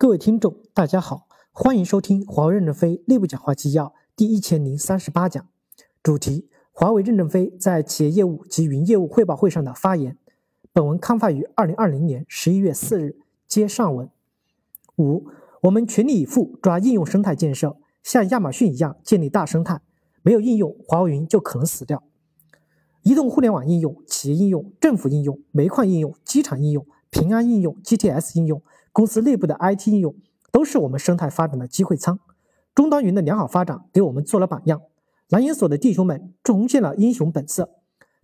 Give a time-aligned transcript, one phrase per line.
[0.00, 5.44] 各位听众，大家好，欢迎收听华为任正非内部讲话纪要第一千零三十八讲，
[6.04, 10.16] 主题：华为任正非在企业业务及云业务汇报会上的发言。
[10.72, 13.16] 本文刊发于二零二零年十一月四日，
[13.48, 14.08] 接上文。
[14.98, 15.26] 五，
[15.62, 19.80] 我们全力以赴抓应用生态建设，像亚马逊一样建立大生态。
[20.22, 22.04] 没有应用，华为云就可能死掉。
[23.02, 28.62] 移动互联网应用、企业应用、政府应用、煤矿应用、机场应用、平安应用、GTS 应用。
[28.98, 30.12] 公司内部的 IT 应用
[30.50, 32.18] 都是我们生态发展的机会仓，
[32.74, 34.82] 终端云的良好发展给我们做了榜样。
[35.28, 37.70] 蓝银所的弟兄们重现了英雄本色。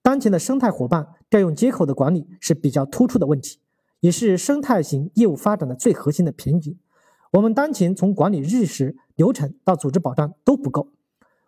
[0.00, 3.58] 当前的生态伙伴调用接口的管理是比较突出的问题，
[3.98, 6.78] 也是生态型业务发展的最核心的瓶颈。
[7.32, 10.92] 我们当前从管理日时流程到组织保障都不够，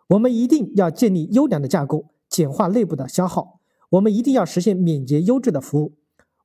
[0.07, 3.61] 我们一定要建立优良的架构，简化内部的消耗。
[3.91, 5.93] 我们一定要实现敏捷优质的服务。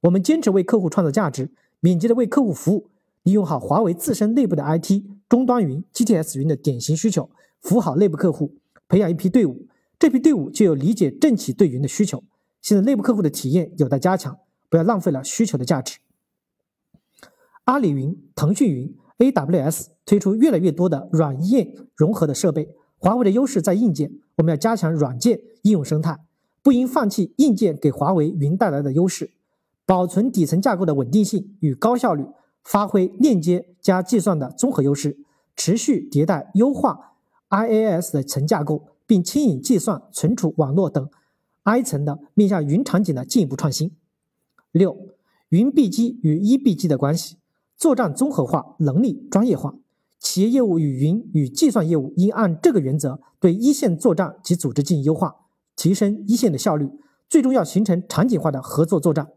[0.02, 1.50] 我们坚持为客户创造价值。
[1.80, 2.90] 敏捷的为客户服务，
[3.22, 7.30] 利用好华为自身内部的 IT 终端云、GTS 云的典型需求，
[7.60, 8.56] 服务好内部客户，
[8.88, 9.66] 培养一批队伍。
[9.98, 12.22] 这批队伍就有理解政企对云的需求。
[12.62, 15.98] 现在内部客户的体验有待加强，不要浪费了需求的价值。
[17.64, 22.74] 阿里云、腾讯云、AWS 推出越来越多的软硬融合的设备。
[22.96, 26.18] 华为的优势在硬件，我们要加强软件应用生态，
[26.62, 29.30] 不应放弃硬件给华为云带来的优势。
[29.88, 32.26] 保存底层架构的稳定性与高效率，
[32.62, 35.16] 发挥链接加计算的综合优势，
[35.56, 37.14] 持续迭代优化
[37.48, 41.08] I A S 的层架构，并牵引计算、存储、网络等
[41.62, 43.92] I 层的面向云场景的进一步创新。
[44.72, 44.94] 六、
[45.48, 47.38] 云 B 机与 E B 机的关系，
[47.74, 49.76] 作战综合化、能力专业化，
[50.18, 55.36] 企业业务与云与计算业务应按这个原则对一线作战及组织进行优化，
[55.74, 56.90] 提升一线的效率，
[57.26, 59.28] 最终要形成场景化的合作作战。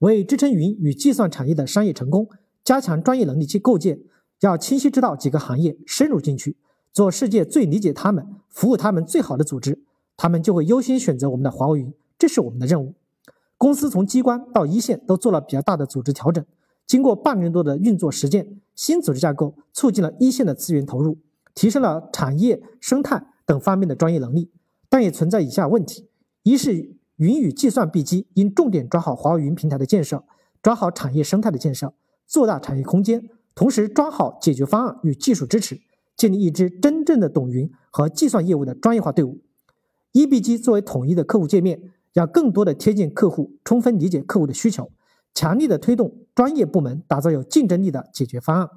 [0.00, 2.28] 为支撑云与计算产业的商业成功，
[2.64, 4.00] 加强专业能力及构建，
[4.40, 6.56] 要清晰知道几个行业，深入进去，
[6.90, 9.82] 做世界最理解他们、服务他们最好的组织，
[10.16, 11.92] 他们就会优先选择我们的华为云。
[12.18, 12.94] 这是我们的任务。
[13.58, 16.42] 公司从机关到一线都做了比较大的组织调整，
[16.86, 21.18] 经过半年多的运作实践，新组织架构促进了一线的资源投入，
[21.54, 24.50] 提升了产业生态等方面的专业能力，
[24.88, 26.08] 但也存在以下问题：
[26.42, 26.99] 一是。
[27.20, 30.24] 云与计算 B 机应重点抓好华为云平台的建设，
[30.62, 31.92] 抓好产业生态的建设，
[32.26, 35.82] 做大产业空间，同时抓好解决方案与技术支持，
[36.16, 39.42] 建立一支真正的懂云和计算业务的专业化队伍。
[40.12, 44.90] 一 B 机作为统一的客户界面，要更多的贴近客户，充分理解客户的需求，
[45.34, 48.70] 强力的推动专业部门打造有竞争力的解决方案。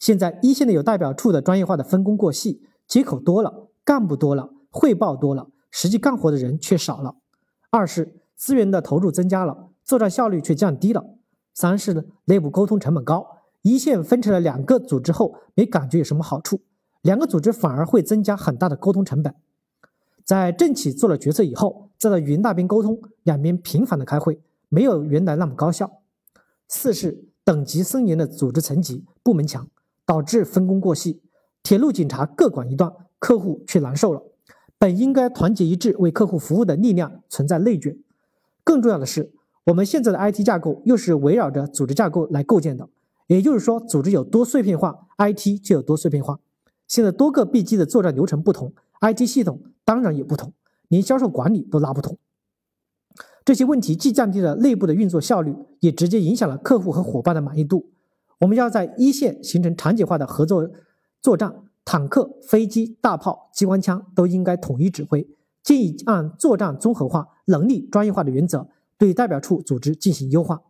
[0.00, 5.46] 现在一线的有代表处的专业化的分工过细，接口多了，干部多了，汇报多了。
[5.76, 7.16] 实际干活的人却少了，
[7.68, 11.04] 二是资源的投入增加了，作战效率却降低了，
[11.52, 16.60] 三是呢内部沟通成本高，一线分成了两个组织后没感觉有什么好处，
[17.02, 19.34] 两个组织反而会增加很大的沟通成本。
[20.24, 25.90] 在政企做了决策以后，再到云那边沟通，两边频繁的开会，没有原来那么高效。
[26.68, 29.68] 四是等级森严的组织层级部门强，
[30.06, 31.20] 导致分工过细，
[31.64, 34.22] 铁路警察各管一段，客户却难受了。
[34.84, 37.96] 本应该团结一致为客户服务的力量存在内卷，
[38.62, 39.32] 更重要的是，
[39.64, 42.90] 我们现在的 IT 架构又是围绕着组织架构来构建的，
[43.26, 46.38] 也就是说，组织有多碎片化，IT 就有多碎片化。
[46.86, 50.52] 现在多个 B 机的作战流程不同，IT 系统当然也不同，
[50.88, 52.18] 连销售管理都拉不同。
[53.42, 57.88] 这些问题既降低了内部的运作效率，也直接影响了客户和伙伴的满意度。
[58.40, 60.68] 我们要在一线形成场景化的合作
[61.22, 61.63] 作战。
[61.84, 65.28] 坦克、飞机、大炮、机关枪都应该统一指挥，
[65.62, 70.62] 建议按作战综合化、能力专业化的原则对代表处组织进行优化。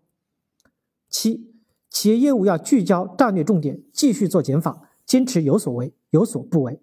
[1.09, 1.53] 七、
[1.89, 6.81] 企业业务要聚焦战略重点，继续做减法，坚持有所为有所不为。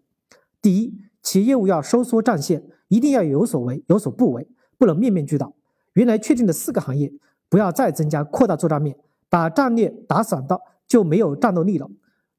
[0.61, 5.53] 第一，企业业务要收缩战线，一定要有所为有所不为，不能面面俱到。
[5.93, 7.11] 原来确定的四个行业，
[7.49, 11.89] 不要再增加扩大作战面，把战略打散到就没有战斗力了。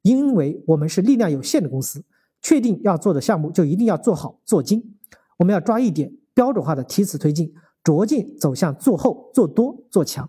[0.02, 2.04] 因为我们是力量有限的公司，
[2.40, 4.96] 确定要做的项目就一定要做好做精。
[5.38, 10.28] 我们要抓一点标准化的提词推进，逐渐走向做厚、做多、做强。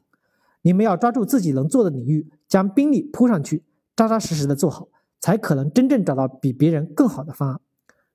[0.62, 3.64] 你们要抓住自己能做的领域，将兵力铺上去，
[3.96, 4.88] 扎扎实实的做好，
[5.20, 7.60] 才可能真正找到比别人更好的方案。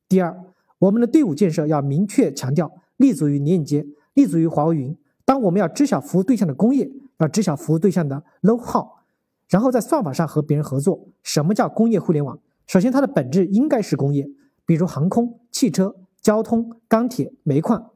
[0.08, 0.34] 第二，
[0.78, 4.96] 我们的队伍建设要明确强调，立足于链接，立足于华为云。
[5.24, 8.97] 当我们要知晓服务对象的工业，要知晓服务对象的 know how。
[9.48, 11.08] 然后在算法上和别人合作。
[11.22, 12.38] 什么叫工业互联网？
[12.66, 14.28] 首先，它的本质应该是工业，
[14.66, 17.90] 比如航空、汽车、交通、钢铁、煤矿。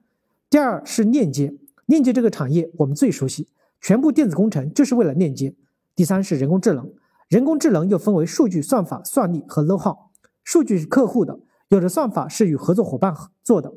[0.49, 1.55] 第二是链接，
[1.87, 3.49] 链接这个产业我们最熟悉，
[3.81, 5.55] 全部电子工程就是为了链接。
[5.95, 6.91] 第三是人工智能，
[7.29, 9.97] 人工智能又分为数据、算法、算力和 know-how。
[10.43, 11.39] 数据是客户的，
[11.69, 13.75] 有的算法是与合作伙伴做的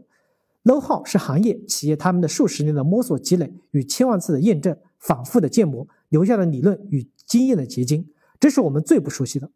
[0.64, 9.50] ；know-how 是行业企业他们的数十年的摸索积累与千万次的验证、反复的建模留下的理论与经验的结晶，这是我们最不熟悉的。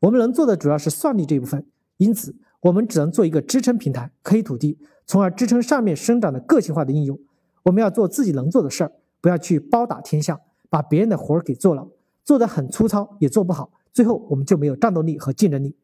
[0.00, 1.66] 我们能做的主要是算力这一部分，
[1.96, 7.18] 因此我们只能做一个支撑平台，可以土地，从而支撑上面生长的个性化的应用。
[7.62, 11.88] 我们要做自己能做的事儿，不要去包打天下，把别人的活儿给做了。
[12.22, 15.76] 做得很粗糙，也做不好，最后我们就没有战斗力和竞争力。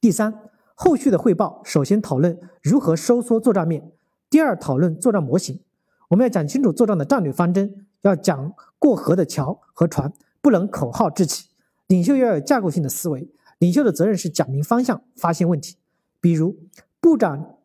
[0.00, 0.32] 第三，
[0.74, 3.92] 后续的汇报首先讨论如何收缩作战面，
[4.30, 5.60] 第二讨论作战模型。
[6.08, 11.48] 我们要讲清楚作战的战略方针，要讲过河的桥和船，不能口号志气。
[11.86, 13.28] 领袖要有架构性的思维，
[13.58, 15.76] 领袖的责任是讲明方向，发现问题。
[16.20, 16.56] 比如，
[17.00, 17.56] 部长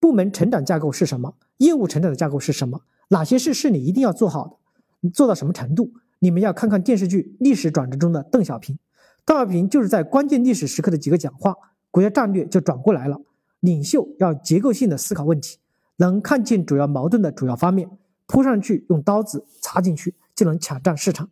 [0.00, 1.34] 部门成长架构是什么？
[1.58, 2.82] 业务成长的架构是什么？
[3.08, 4.60] 哪些事是你一定要做好
[5.02, 5.10] 的？
[5.10, 5.92] 做到什么程度？
[6.20, 8.74] 你们要看看电视剧《历史转折中的邓小平》，
[9.24, 11.54] 邓小平就是在关键历史时刻的几个讲话，
[11.90, 13.20] 国家战略就转过来了。
[13.60, 15.58] 领袖要结构性的思考问题，
[15.96, 17.88] 能看见主要矛盾的主要方面，
[18.28, 21.28] 扑上去用刀子插进去，就能抢占市场。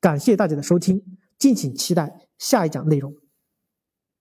[0.00, 1.02] 感谢大家的收听，
[1.38, 3.14] 敬请期待下一讲内容。